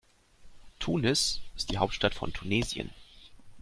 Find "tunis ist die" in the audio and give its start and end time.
0.79-1.77